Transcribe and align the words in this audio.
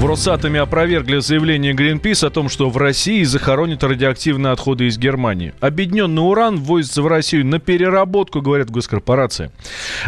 В 0.00 0.06
Росатоме 0.06 0.62
опровергли 0.62 1.18
заявление 1.18 1.74
Greenpeace 1.74 2.26
о 2.26 2.30
том, 2.30 2.48
что 2.48 2.70
в 2.70 2.78
России 2.78 3.22
захоронят 3.22 3.84
радиоактивные 3.84 4.54
отходы 4.54 4.86
из 4.86 4.96
Германии. 4.96 5.52
Объединенный 5.60 6.26
уран 6.26 6.56
ввозится 6.56 7.02
в 7.02 7.06
Россию 7.06 7.44
на 7.44 7.58
переработку, 7.58 8.40
говорят 8.40 8.70
госкорпорации. 8.70 9.50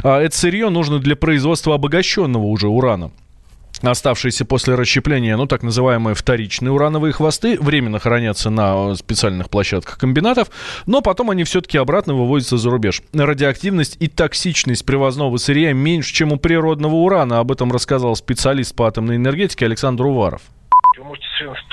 А 0.02 0.18
это 0.18 0.34
сырье 0.34 0.70
нужно 0.70 0.98
для 0.98 1.14
производства 1.14 1.74
обогащенного 1.74 2.44
уже 2.44 2.68
урана. 2.68 3.10
Оставшиеся 3.82 4.44
после 4.44 4.76
расщепления, 4.76 5.36
ну, 5.36 5.46
так 5.46 5.62
называемые 5.62 6.14
вторичные 6.14 6.70
урановые 6.70 7.12
хвосты, 7.12 7.58
временно 7.60 7.98
хранятся 7.98 8.48
на 8.48 8.94
специальных 8.94 9.50
площадках 9.50 9.98
комбинатов, 9.98 10.48
но 10.86 11.00
потом 11.00 11.30
они 11.30 11.42
все-таки 11.44 11.78
обратно 11.78 12.14
вывозятся 12.14 12.56
за 12.58 12.70
рубеж. 12.70 13.02
Радиоактивность 13.12 13.96
и 14.00 14.08
токсичность 14.08 14.86
привозного 14.86 15.36
сырья 15.36 15.72
меньше, 15.72 16.14
чем 16.14 16.32
у 16.32 16.36
природного 16.36 16.94
урана. 16.94 17.40
Об 17.40 17.50
этом 17.50 17.72
рассказал 17.72 18.14
специалист 18.14 18.74
по 18.76 18.86
атомной 18.86 19.16
энергетике 19.16 19.66
Александр 19.66 20.06
Уваров. 20.06 20.42
Вы 20.98 21.04
можете 21.04 21.26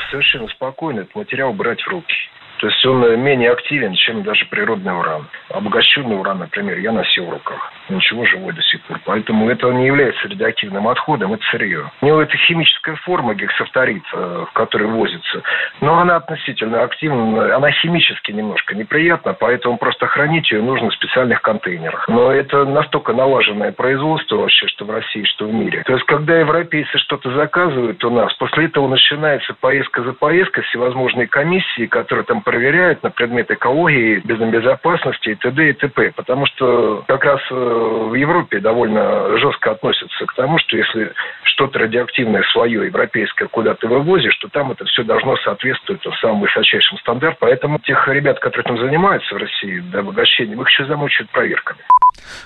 совершенно 0.09 0.47
спокойно 0.47 1.01
этот 1.01 1.13
материал 1.15 1.53
брать 1.53 1.81
в 1.81 1.87
руки. 1.87 2.13
То 2.59 2.67
есть 2.67 2.85
он 2.85 2.99
менее 3.21 3.51
активен, 3.51 3.93
чем 3.95 4.23
даже 4.23 4.45
природный 4.45 4.97
уран. 4.97 5.27
Обогащенный 5.49 6.19
уран, 6.19 6.39
например, 6.39 6.77
я 6.79 6.91
носил 6.91 7.25
в 7.25 7.29
руках. 7.29 7.71
Ничего 7.89 8.25
живой 8.25 8.53
до 8.53 8.61
сих 8.61 8.81
пор. 8.83 8.99
Поэтому 9.05 9.49
это 9.49 9.67
не 9.71 9.87
является 9.87 10.27
радиоактивным 10.27 10.87
отходом, 10.87 11.33
это 11.33 11.43
сырье. 11.51 11.91
У 12.01 12.05
него 12.05 12.21
это 12.21 12.37
химическая 12.37 12.95
форма 12.95 13.33
гексафторид, 13.33 14.03
э, 14.13 14.45
в 14.49 14.53
которой 14.53 14.87
возится. 14.87 15.41
Но 15.81 15.99
она 15.99 16.17
относительно 16.17 16.83
активна, 16.83 17.55
она 17.55 17.71
химически 17.71 18.31
немножко 18.31 18.75
неприятна, 18.75 19.33
поэтому 19.33 19.77
просто 19.77 20.07
хранить 20.07 20.51
ее 20.51 20.61
нужно 20.61 20.89
в 20.89 20.93
специальных 20.93 21.41
контейнерах. 21.41 22.07
Но 22.07 22.31
это 22.31 22.65
настолько 22.65 23.13
налаженное 23.13 23.71
производство 23.71 24.37
вообще, 24.37 24.67
что 24.67 24.85
в 24.85 24.91
России, 24.91 25.23
что 25.23 25.45
в 25.45 25.53
мире. 25.53 25.83
То 25.85 25.93
есть, 25.93 26.05
когда 26.05 26.37
европейцы 26.39 26.97
что-то 26.99 27.31
заказывают 27.31 28.03
у 28.03 28.09
нас, 28.09 28.33
после 28.35 28.65
этого 28.65 28.87
начинается 28.87 29.53
поездка 29.59 30.03
за 30.03 30.13
поездкой, 30.13 30.63
всевозможные 30.65 31.27
комиссии, 31.27 31.87
которые 31.87 32.25
там 32.25 32.41
проверяют 32.41 33.03
на 33.03 33.09
предмет 33.09 33.49
экологии, 33.51 34.19
безопасности 34.19 35.29
и 35.29 35.35
т.д. 35.35 35.69
и 35.69 35.73
т.п. 35.73 36.11
Потому 36.15 36.45
что 36.47 37.03
как 37.07 37.23
раз 37.23 37.41
э, 37.51 37.78
в 37.79 38.13
Европе 38.13 38.59
довольно 38.59 39.37
жестко 39.37 39.71
относятся 39.71 40.25
к 40.25 40.33
тому, 40.35 40.57
что 40.59 40.77
если 40.77 41.13
что-то 41.43 41.79
радиоактивное 41.79 42.43
свое 42.53 42.85
европейское 42.85 43.47
куда 43.47 43.75
ты 43.75 43.87
вывозишь, 43.87 44.35
то 44.37 44.47
там 44.49 44.71
это 44.71 44.85
все 44.85 45.03
должно 45.03 45.35
соответствовать 45.37 46.01
самым 46.21 46.41
высочайшим 46.41 46.97
стандартам. 46.99 47.37
Поэтому 47.41 47.79
тех 47.79 48.07
ребят, 48.07 48.39
которые 48.39 48.63
там 48.63 48.77
занимаются 48.77 49.33
в 49.35 49.37
России, 49.37 49.79
до 49.79 49.99
обогащения, 49.99 50.53
их 50.53 50.67
еще 50.67 50.85
замучают 50.85 51.29
проверками. 51.31 51.79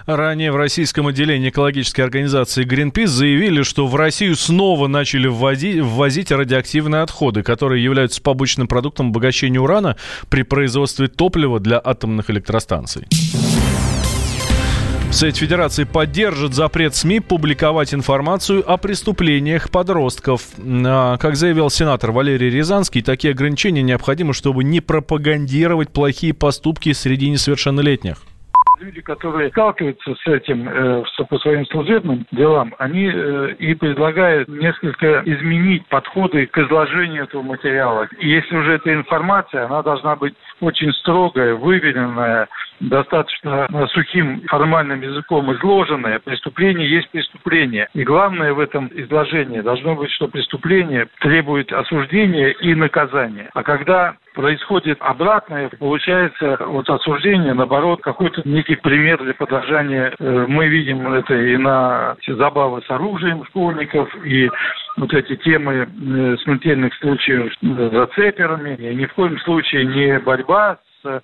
Ранее 0.06 0.52
в 0.52 0.56
российском 0.56 1.08
отделении 1.08 1.50
экологической 1.50 2.02
организации 2.02 2.66
Greenpeace 2.66 3.08
заявили, 3.08 3.64
что 3.64 3.88
в 3.88 3.96
Россию 3.96 4.36
снова 4.36 4.88
начали 4.88 5.28
ввозить, 5.28 5.80
ввозить 5.80 6.32
радиоактивные 6.32 7.02
отходы, 7.02 7.44
которые 7.44 7.84
являются 7.84 8.22
побочным 8.22 8.68
продуктом 8.68 9.10
обогащения 9.10 9.60
урана 9.60 9.96
при 10.30 10.44
производстве 10.44 11.08
топлива 11.08 11.60
для 11.60 11.82
атомных 11.84 12.30
электростанций. 12.30 13.08
Совет 15.14 15.38
Федерации 15.38 15.84
поддержит 15.84 16.56
запрет 16.56 16.96
СМИ 16.96 17.20
публиковать 17.20 17.94
информацию 17.94 18.64
о 18.70 18.78
преступлениях 18.78 19.70
подростков. 19.70 20.42
А, 20.58 21.18
как 21.18 21.36
заявил 21.36 21.70
сенатор 21.70 22.12
Валерий 22.12 22.50
Рязанский, 22.50 23.04
такие 23.04 23.32
ограничения 23.32 23.84
необходимы, 23.84 24.34
чтобы 24.34 24.64
не 24.64 24.82
пропагандировать 24.82 25.94
плохие 25.94 26.34
поступки 26.34 26.94
среди 26.94 27.30
несовершеннолетних 27.30 28.24
люди, 28.84 29.02
которые 29.02 29.50
сталкиваются 29.50 30.16
с 30.16 30.28
этим 30.28 30.68
э, 30.68 31.04
по 31.30 31.40
своим 31.40 31.66
служебным 31.68 32.26
делам, 32.32 32.74
они 32.78 33.10
э, 33.14 33.56
и 33.60 33.74
предлагают 33.76 34.48
несколько 34.50 35.22
изменить 35.26 35.86
подходы 35.88 36.46
к 36.48 36.58
изложению 36.58 37.24
этого 37.24 37.42
материала. 37.42 38.08
И 38.20 38.30
если 38.30 38.56
уже 38.56 38.74
эта 38.74 38.94
информация, 38.94 39.66
она 39.66 39.82
должна 39.84 40.16
быть 40.16 40.34
очень 40.60 40.92
строгая, 40.94 41.56
выверенная, 41.56 42.48
достаточно 42.90 43.68
сухим 43.94 44.42
формальным 44.48 45.02
языком 45.02 45.52
изложенное, 45.54 46.20
преступление 46.20 46.90
есть 46.90 47.10
преступление. 47.10 47.88
И 47.94 48.04
главное 48.04 48.54
в 48.54 48.60
этом 48.60 48.90
изложении 48.94 49.62
должно 49.62 49.96
быть, 49.96 50.12
что 50.12 50.28
преступление 50.28 51.08
требует 51.20 51.72
осуждения 51.72 52.50
и 52.50 52.74
наказания. 52.76 53.50
А 53.54 53.64
когда 53.64 54.16
происходит 54.34 54.98
обратное, 55.02 55.70
получается 55.80 56.58
вот 56.66 56.90
осуждение, 56.90 57.54
наоборот, 57.54 58.02
какой-то 58.02 58.42
некий 58.46 58.76
пример 58.76 59.24
для 59.24 59.34
подражания. 59.34 60.14
Э, 60.20 60.46
мы 60.48 60.68
видим 60.68 61.12
это 61.14 61.36
и 61.36 61.56
на 61.58 62.16
забавы 62.28 62.82
с 62.82 62.90
оружием 62.90 63.46
школьников, 63.46 64.10
и 64.26 64.50
вот 64.98 65.14
эти 65.14 65.36
темы 65.38 65.88
э, 65.88 66.38
смертельных 66.44 66.94
случаев 66.96 67.54
с 67.62 67.92
зацеперами. 67.92 68.76
И 68.76 68.96
ни 68.96 69.06
в 69.06 69.14
коем 69.14 69.38
случае 69.40 69.86
не 69.86 70.20
борьба 70.20 70.80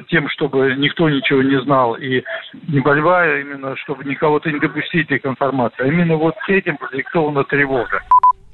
тем, 0.07 0.29
чтобы 0.29 0.75
никто 0.77 1.09
ничего 1.09 1.41
не 1.41 1.59
знал, 1.61 1.95
и 1.95 2.23
не 2.67 2.79
борьба 2.79 3.39
именно, 3.39 3.75
чтобы 3.77 4.03
никого-то 4.03 4.51
не 4.51 4.59
допустить 4.59 5.07
к 5.07 5.25
информации. 5.25 5.83
А 5.83 5.87
именно 5.87 6.15
вот 6.15 6.35
этим 6.47 6.77
продиктована 6.77 7.43
тревога. 7.43 8.01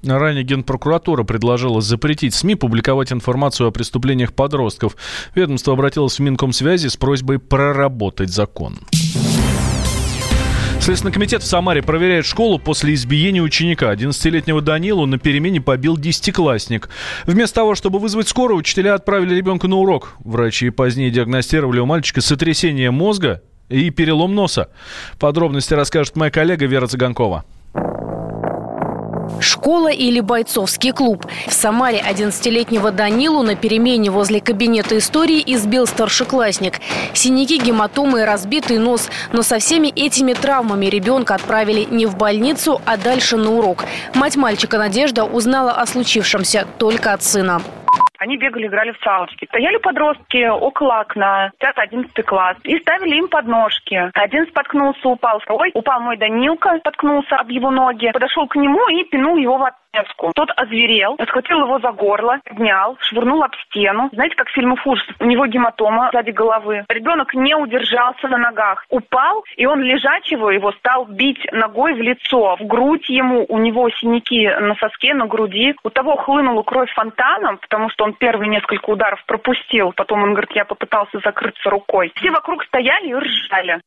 Ранее 0.03 0.43
Генпрокуратура 0.43 1.23
предложила 1.23 1.81
запретить 1.81 2.35
СМИ 2.35 2.55
публиковать 2.55 3.11
информацию 3.11 3.67
о 3.67 3.71
преступлениях 3.71 4.33
подростков. 4.33 4.95
Ведомство 5.33 5.73
обратилось 5.73 6.19
в 6.19 6.21
Минкомсвязи 6.21 6.87
с 6.87 6.97
просьбой 6.97 7.39
проработать 7.39 8.29
закон. 8.29 8.75
Следственный 10.85 11.11
комитет 11.11 11.41
в 11.41 11.47
Самаре 11.47 11.81
проверяет 11.81 12.27
школу 12.27 12.59
после 12.59 12.93
избиения 12.93 13.41
ученика. 13.41 13.91
11-летнего 13.91 14.61
Данилу 14.61 15.07
на 15.07 15.17
перемене 15.17 15.59
побил 15.59 15.97
десятиклассник. 15.97 16.89
Вместо 17.25 17.55
того, 17.55 17.73
чтобы 17.73 17.97
вызвать 17.97 18.27
скорую, 18.27 18.59
учителя 18.59 18.93
отправили 18.93 19.33
ребенка 19.33 19.67
на 19.67 19.77
урок. 19.77 20.13
Врачи 20.19 20.69
позднее 20.69 21.09
диагностировали 21.09 21.79
у 21.79 21.87
мальчика 21.87 22.21
сотрясение 22.21 22.91
мозга 22.91 23.41
и 23.67 23.89
перелом 23.89 24.35
носа. 24.35 24.69
Подробности 25.17 25.73
расскажет 25.73 26.17
моя 26.17 26.29
коллега 26.29 26.67
Вера 26.67 26.85
Цыганкова. 26.85 27.45
Школа 29.45 29.89
или 29.89 30.21
бойцовский 30.21 30.91
клуб. 30.91 31.27
В 31.47 31.53
Самаре 31.53 31.99
11-летнего 31.99 32.91
Данилу 32.91 33.43
на 33.43 33.55
перемене 33.55 34.09
возле 34.09 34.41
кабинета 34.41 34.97
истории 34.97 35.41
избил 35.45 35.85
старшеклассник. 35.85 36.81
Синяки, 37.13 37.57
гематомы 37.57 38.21
и 38.21 38.23
разбитый 38.23 38.79
нос. 38.79 39.07
Но 39.31 39.43
со 39.43 39.59
всеми 39.59 39.89
этими 39.89 40.33
травмами 40.33 40.87
ребенка 40.87 41.35
отправили 41.35 41.87
не 41.89 42.07
в 42.07 42.17
больницу, 42.17 42.81
а 42.85 42.97
дальше 42.97 43.37
на 43.37 43.51
урок. 43.51 43.85
Мать 44.15 44.35
мальчика 44.35 44.79
Надежда 44.79 45.23
узнала 45.25 45.73
о 45.73 45.85
случившемся 45.85 46.67
только 46.79 47.13
от 47.13 47.23
сына. 47.23 47.61
Они 48.25 48.37
бегали, 48.37 48.65
играли 48.65 48.91
в 48.91 48.97
салочки. 49.03 49.45
Стояли 49.45 49.77
подростки 49.77 50.47
около 50.47 51.01
окна, 51.01 51.51
5-11 51.61 52.23
класс, 52.23 52.57
и 52.63 52.79
ставили 52.79 53.17
им 53.17 53.27
подножки. 53.27 54.09
Один 54.15 54.47
споткнулся, 54.47 55.09
упал. 55.09 55.39
Второй 55.41 55.69
упал 55.75 55.99
мой 55.99 56.17
Данилка, 56.17 56.75
споткнулся 56.79 57.35
об 57.35 57.49
его 57.49 57.69
ноги, 57.69 58.09
подошел 58.11 58.47
к 58.47 58.55
нему 58.55 58.87
и 58.89 59.03
пинул 59.03 59.37
его 59.37 59.59
в 59.59 59.63
Невску. 59.95 60.31
Тот 60.35 60.49
озверел, 60.55 61.17
схватил 61.27 61.59
его 61.61 61.79
за 61.79 61.91
горло, 61.91 62.39
поднял, 62.43 62.97
швырнул 62.99 63.43
об 63.43 63.55
стену. 63.65 64.09
Знаете, 64.11 64.35
как 64.35 64.49
в 64.49 64.53
фильмах 64.53 64.85
ужасов. 64.85 65.15
У 65.19 65.25
него 65.25 65.45
гематома 65.45 66.09
сзади 66.11 66.31
головы. 66.31 66.85
Ребенок 66.89 67.33
не 67.33 67.55
удержался 67.55 68.27
на 68.27 68.37
ногах. 68.37 68.85
Упал, 68.89 69.43
и 69.55 69.65
он 69.65 69.81
лежачего 69.81 70.49
его 70.49 70.71
стал 70.73 71.05
бить 71.05 71.39
ногой 71.51 71.93
в 71.93 72.01
лицо, 72.01 72.57
в 72.59 72.65
грудь 72.65 73.09
ему. 73.09 73.45
У 73.47 73.57
него 73.57 73.89
синяки 73.89 74.47
на 74.47 74.75
соске, 74.75 75.13
на 75.13 75.27
груди. 75.27 75.75
У 75.83 75.89
того 75.89 76.17
хлынула 76.17 76.63
кровь 76.63 76.91
фонтаном, 76.93 77.57
потому 77.57 77.89
что 77.89 78.05
он 78.05 78.14
первые 78.15 78.49
несколько 78.49 78.89
ударов 78.89 79.23
пропустил. 79.25 79.93
Потом 79.95 80.23
он 80.23 80.31
говорит, 80.31 80.51
я 80.53 80.65
попытался 80.65 81.19
закрыться 81.19 81.69
рукой. 81.69 82.11
Все 82.15 82.31
вокруг 82.31 82.63
стояли 82.65 83.09
и 83.09 83.15
ржали. 83.15 83.81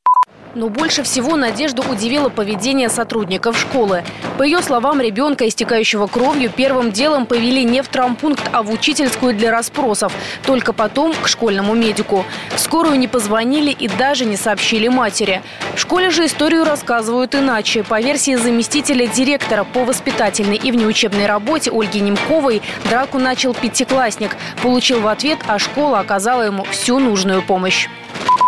Но 0.54 0.68
больше 0.68 1.02
всего 1.02 1.36
Надежду 1.36 1.82
удивило 1.88 2.28
поведение 2.28 2.88
сотрудников 2.88 3.58
школы. 3.58 4.02
По 4.38 4.42
ее 4.42 4.62
словам, 4.62 5.00
ребенка, 5.00 5.46
истекающего 5.46 6.06
кровью, 6.06 6.50
первым 6.50 6.90
делом 6.90 7.26
повели 7.26 7.64
не 7.64 7.82
в 7.82 7.88
травмпункт, 7.88 8.42
а 8.52 8.62
в 8.62 8.70
учительскую 8.70 9.34
для 9.34 9.50
расспросов. 9.50 10.12
Только 10.44 10.72
потом 10.72 11.14
к 11.14 11.28
школьному 11.28 11.74
медику. 11.74 12.24
В 12.54 12.60
скорую 12.60 12.98
не 12.98 13.08
позвонили 13.08 13.70
и 13.70 13.88
даже 13.88 14.24
не 14.24 14.36
сообщили 14.36 14.88
матери. 14.88 15.42
В 15.74 15.80
школе 15.80 16.10
же 16.10 16.26
историю 16.26 16.64
рассказывают 16.64 17.34
иначе. 17.34 17.84
По 17.84 18.00
версии 18.00 18.36
заместителя 18.36 19.06
директора 19.06 19.64
по 19.64 19.84
воспитательной 19.84 20.56
и 20.56 20.72
внеучебной 20.72 21.26
работе 21.26 21.70
Ольги 21.70 22.00
Немковой, 22.00 22.62
драку 22.88 23.18
начал 23.18 23.54
пятиклассник. 23.54 24.36
Получил 24.62 25.00
в 25.00 25.08
ответ, 25.08 25.38
а 25.46 25.58
школа 25.58 26.00
оказала 26.00 26.42
ему 26.42 26.64
всю 26.64 26.98
нужную 26.98 27.42
помощь. 27.42 27.88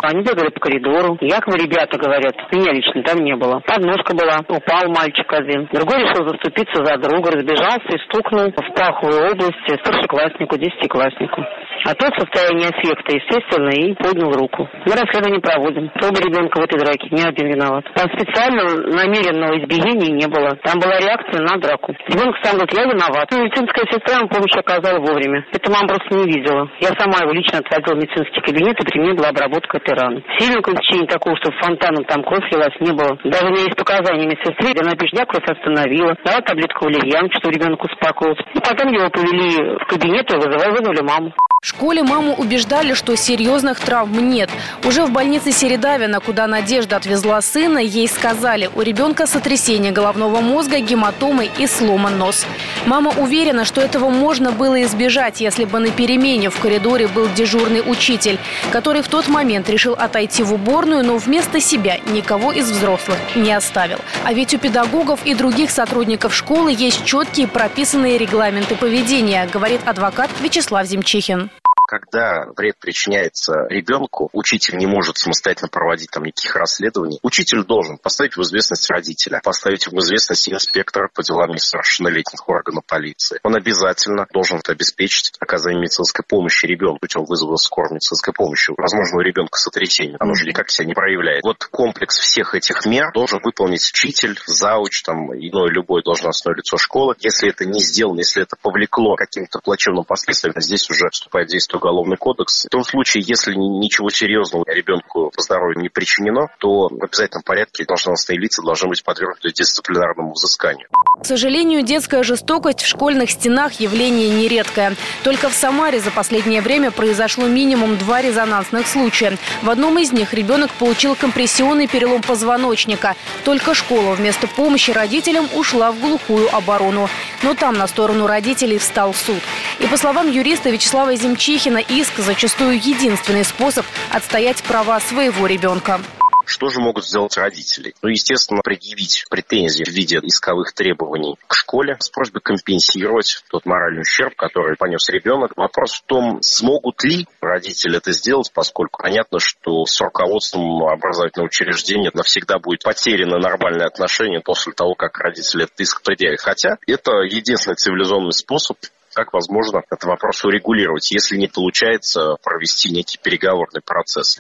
Они 0.03 0.23
бегали 0.23 0.49
по 0.51 0.61
коридору. 0.61 1.19
Якобы 1.21 1.59
ребята 1.59 1.99
говорят, 1.99 2.35
меня 2.53 2.73
лично 2.73 3.03
там 3.03 3.19
не 3.19 3.37
было. 3.37 3.61
Подножка 3.61 4.15
была, 4.15 4.41
упал 4.49 4.89
мальчик 4.89 5.31
один. 5.33 5.69
Другой 5.73 6.03
решил 6.03 6.27
заступиться 6.27 6.85
за 6.85 6.97
друга, 6.97 7.31
разбежался 7.33 7.89
и 7.89 7.99
стукнул 8.09 8.51
в 8.51 8.75
паховую 8.75 9.33
область 9.33 9.81
старшекласснику, 9.81 10.57
десятикласснику. 10.57 11.45
А 11.85 11.95
тот 11.95 12.13
в 12.15 12.21
состоянии 12.21 12.69
аффекта, 12.69 13.17
естественно, 13.17 13.71
и 13.71 13.95
поднял 13.95 14.33
руку. 14.33 14.69
Мы 14.87 14.93
расследование 14.93 15.41
проводим. 15.41 15.91
Оба 16.01 16.19
ребенка 16.21 16.61
в 16.61 16.65
этой 16.65 16.79
драке, 16.79 17.09
ни 17.11 17.23
один 17.23 17.49
виноват. 17.49 17.85
Там 17.95 18.09
специального 18.13 18.85
намеренного 18.91 19.59
избиения 19.59 20.13
не 20.13 20.29
было. 20.29 20.57
Там 20.63 20.79
была 20.79 20.99
реакция 21.01 21.41
на 21.43 21.57
драку. 21.59 21.95
Ребенок 22.07 22.37
сам 22.43 22.57
говорит, 22.57 22.75
я 22.77 22.85
виноват. 22.85 23.29
Ну, 23.33 23.45
медицинская 23.45 23.85
сестра 23.91 24.19
ему 24.19 24.29
помощь 24.29 24.57
оказала 24.57 24.99
вовремя. 25.01 25.45
Это 25.53 25.71
мама 25.71 25.89
просто 25.89 26.15
не 26.15 26.27
видела. 26.27 26.71
Я 26.81 26.93
сама 26.99 27.23
его 27.23 27.33
лично 27.33 27.59
отводила 27.59 27.95
в 27.95 27.99
медицинский 27.99 28.41
кабинет, 28.41 28.81
и 28.81 28.85
при 28.85 29.01
мне 29.01 29.15
была 29.15 29.33
этой 29.81 29.95
раны. 29.95 30.23
Сильного 30.39 30.63
течения 30.77 31.07
такого, 31.07 31.37
что 31.37 31.51
фонтаном 31.61 32.05
там 32.05 32.23
кровь 32.23 32.45
лилась, 32.51 32.75
не 32.81 32.93
было. 32.93 33.19
Даже 33.25 33.47
у 33.47 33.51
меня 33.51 33.63
есть 33.65 33.77
показания 33.77 34.27
медсестры, 34.27 34.73
где 34.73 34.81
она 34.81 34.95
пишет, 34.97 35.27
кровь 35.27 35.49
остановила, 35.49 36.17
дала 36.25 36.41
таблетку 36.41 36.85
валерьян, 36.85 37.31
что 37.33 37.51
ребенок 37.51 37.83
успокоился. 37.85 38.45
И 38.55 38.61
потом 38.61 38.93
его 38.93 39.11
повели 39.11 39.79
в 39.79 39.85
кабинет 39.87 40.31
и 40.31 40.37
вызывали, 40.37 40.71
вызвали 40.71 41.03
маму. 41.03 41.33
В 41.63 41.67
школе 41.67 42.03
маму 42.03 42.35
убеждали, 42.35 42.95
что 42.95 43.15
серьезных 43.17 43.81
травм 43.81 44.31
нет. 44.31 44.49
Уже 44.83 45.05
в 45.05 45.11
больнице 45.11 45.53
Середавина, 45.53 46.19
куда 46.19 46.47
Надежда 46.47 46.97
отвезла 46.97 47.43
сына, 47.43 47.79
ей 47.79 48.09
сказали, 48.09 48.71
у 48.75 48.81
ребенка 48.81 49.27
сотрясение 49.27 49.93
головного 49.93 50.41
мозга, 50.41 50.79
гематомы 50.79 51.51
и 51.59 51.67
сломан 51.67 52.17
нос. 52.17 52.47
Мама 52.87 53.13
уверена, 53.15 53.67
что 53.67 53.83
этого 53.83 54.09
можно 54.09 54.53
было 54.53 54.83
избежать, 54.85 55.43
если 55.43 55.67
бы 55.67 55.81
на 55.81 55.91
перемене 55.91 56.49
в 56.49 56.59
коридоре 56.59 57.09
был 57.09 57.29
дежурный 57.37 57.83
учитель, 57.87 58.39
который 58.73 59.03
в 59.03 59.09
тот 59.09 59.29
момент 59.29 59.69
решил 59.69 59.93
отойти 59.93 60.43
в 60.43 60.55
уборную, 60.55 61.05
но 61.05 61.19
вместо 61.19 61.61
себя 61.61 61.99
никого 62.11 62.53
из 62.53 62.71
взрослых 62.71 63.19
не 63.37 63.53
оставил. 63.53 63.99
А 64.25 64.33
ведь 64.33 64.55
у 64.55 64.59
педагогов 64.59 65.21
и 65.27 65.35
других 65.35 65.71
сотрудников 65.71 66.35
школы 66.35 66.73
есть 66.73 67.05
четкие 67.05 67.49
прописанные 67.49 68.17
регламенты 68.17 68.77
поведения, 68.77 69.47
говорит 69.53 69.83
адвокат 69.85 70.31
Вячеслав 70.41 70.87
Земчихин 70.87 71.50
когда 71.91 72.47
вред 72.57 72.77
причиняется 72.79 73.67
ребенку, 73.69 74.31
учитель 74.33 74.77
не 74.77 74.87
может 74.87 75.19
самостоятельно 75.19 75.69
проводить 75.69 76.13
там 76.13 76.23
никаких 76.23 76.55
расследований. 76.55 77.19
Учитель 77.25 77.65
должен 77.65 77.99
поставить 77.99 78.37
в 78.37 78.43
известность 78.43 78.89
родителя, 78.89 79.41
поставить 79.43 79.89
в 79.89 79.99
известность 79.99 80.49
инспектора 80.49 81.11
по 81.13 81.25
делам 81.25 81.51
несовершеннолетних 81.51 82.49
органов 82.49 82.85
полиции. 82.87 83.41
Он 83.43 83.57
обязательно 83.57 84.25
должен 84.33 84.61
обеспечить 84.69 85.33
оказание 85.41 85.81
медицинской 85.81 86.25
помощи 86.25 86.67
ребенку 86.67 87.01
путем 87.01 87.25
вызова 87.25 87.57
скорой 87.57 87.95
медицинской 87.95 88.33
помощи. 88.33 88.73
Возможно, 88.77 89.19
у 89.19 89.23
ребенка 89.23 89.59
сотрясение, 89.59 90.17
оно 90.21 90.35
же 90.35 90.47
никак 90.47 90.71
себя 90.71 90.87
не 90.87 90.95
проявляет. 90.95 91.43
Вот 91.43 91.65
комплекс 91.65 92.21
всех 92.21 92.55
этих 92.55 92.87
мер 92.87 93.11
должен 93.13 93.41
выполнить 93.43 93.83
учитель, 93.91 94.39
зауч, 94.47 95.03
там, 95.03 95.35
иное 95.35 95.71
любое 95.71 96.05
должностное 96.05 96.55
лицо 96.55 96.77
школы. 96.77 97.17
Если 97.19 97.49
это 97.49 97.65
не 97.65 97.81
сделано, 97.81 98.21
если 98.21 98.45
это 98.45 98.55
повлекло 98.63 99.17
каким-то 99.17 99.59
плачевным 99.59 100.05
последствиям, 100.05 100.55
здесь 100.61 100.89
уже 100.89 101.09
вступает 101.11 101.49
в 101.49 101.51
действие 101.51 101.80
уголовный 101.81 102.17
кодекс. 102.17 102.67
В 102.67 102.69
том 102.69 102.85
случае, 102.85 103.25
если 103.27 103.55
ничего 103.55 104.11
серьезного 104.11 104.65
ребенку 104.69 105.33
по 105.35 105.43
здоровью 105.43 105.81
не 105.81 105.89
причинено, 105.89 106.49
то 106.59 106.89
в 106.89 107.03
обязательном 107.03 107.43
порядке 107.43 107.85
должностные 107.85 108.39
лица 108.39 108.63
должны 108.63 108.89
быть 108.89 109.03
подвергнуты 109.03 109.51
дисциплинарному 109.51 110.33
взысканию. 110.33 110.87
К 111.23 111.27
сожалению, 111.27 111.83
детская 111.83 112.23
жестокость 112.23 112.81
в 112.81 112.87
школьных 112.87 113.31
стенах 113.31 113.81
явление 113.81 114.31
нередкое. 114.31 114.97
Только 115.23 115.49
в 115.49 115.55
Самаре 115.55 116.01
за 116.01 116.11
последнее 116.11 116.63
время 116.63 116.91
произошло 116.91 117.47
минимум 117.47 117.97
два 117.99 118.23
резонансных 118.23 118.87
случая. 118.87 119.37
В 119.63 119.71
одном 119.71 119.99
из 119.99 120.13
них 120.13 120.33
ребенок 120.35 120.71
получил 120.73 121.15
компрессионный 121.15 121.87
перелом 121.87 122.23
позвоночника. 122.23 123.17
Только 123.45 123.75
школа 123.75 124.15
вместо 124.15 124.47
помощи 124.47 124.91
родителям 124.91 125.49
ушла 125.55 125.93
в 125.93 126.01
глухую 126.01 126.55
оборону. 126.55 127.09
Но 127.43 127.55
там 127.55 127.75
на 127.75 127.87
сторону 127.87 128.27
родителей 128.27 128.79
встал 128.79 129.15
суд. 129.15 129.41
И 129.79 129.87
по 129.87 129.97
словам 129.97 130.31
юриста 130.31 130.71
Вячеслава 130.71 131.17
Земчихина, 131.17 131.79
иск 131.79 132.19
зачастую 132.19 132.77
единственный 132.77 133.45
способ 133.45 133.87
отстоять 134.11 134.63
права 134.63 135.01
своего 135.01 135.47
ребенка. 135.47 136.01
Что 136.51 136.69
же 136.69 136.81
могут 136.81 137.07
сделать 137.07 137.37
родители? 137.37 137.95
Ну, 138.03 138.09
естественно, 138.09 138.61
предъявить 138.61 139.25
претензии 139.31 139.85
в 139.85 139.95
виде 139.95 140.19
исковых 140.21 140.73
требований 140.73 141.37
к 141.47 141.55
школе 141.55 141.97
с 142.01 142.11
просьбой 142.11 142.41
компенсировать 142.41 143.45
тот 143.49 143.67
моральный 143.67 144.01
ущерб, 144.01 144.35
который 144.35 144.77
понес 144.77 145.09
ребенок. 145.11 145.53
Вопрос 145.57 145.93
в 145.93 146.03
том, 146.03 146.43
смогут 146.43 147.05
ли 147.05 147.29
родители 147.41 147.99
это 147.99 148.11
сделать, 148.11 148.51
поскольку 148.53 149.01
понятно, 149.01 149.39
что 149.39 149.85
с 149.87 150.01
руководством 150.01 150.83
образовательного 150.89 151.47
учреждения 151.47 152.11
навсегда 152.13 152.59
будет 152.59 152.83
потеряно 152.83 153.39
нормальное 153.39 153.87
отношение 153.87 154.41
после 154.41 154.73
того, 154.73 154.97
как 154.97 155.19
родители 155.19 155.65
этот 155.65 155.79
иск 155.79 156.03
предъявят. 156.03 156.41
Хотя 156.41 156.79
это 156.89 157.13
единственный 157.31 157.77
цивилизованный 157.77 158.33
способ 158.33 158.77
как 159.13 159.33
возможно 159.33 159.83
этот 159.91 160.05
вопрос 160.05 160.45
урегулировать, 160.45 161.11
если 161.11 161.37
не 161.37 161.49
получается 161.49 162.37
провести 162.43 162.91
некий 162.91 163.19
переговорный 163.23 163.81
процесс. 163.85 164.39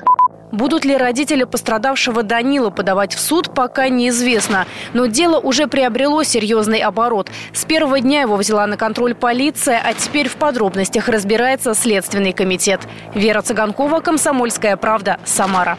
Будут 0.52 0.84
ли 0.84 0.96
родители 0.96 1.44
пострадавшего 1.44 2.22
Данила 2.22 2.70
подавать 2.70 3.14
в 3.14 3.20
суд, 3.20 3.55
пока 3.55 3.88
неизвестно. 3.88 4.67
Но 4.94 5.06
дело 5.06 5.38
уже 5.38 5.67
приобрело 5.67 6.22
серьезный 6.22 6.81
оборот. 6.81 7.31
С 7.52 7.64
первого 7.64 8.00
дня 8.00 8.22
его 8.22 8.37
взяла 8.37 8.67
на 8.67 8.76
контроль 8.76 9.14
полиция, 9.14 9.81
а 9.84 9.94
теперь 9.94 10.28
в 10.28 10.37
подробностях 10.37 11.08
разбирается 11.08 11.75
Следственный 11.75 12.32
комитет. 12.32 12.81
Вера 13.14 13.43
Цыганкова, 13.43 14.00
Комсомольская 14.00 14.76
правда, 14.76 15.19
Самара. 15.25 15.78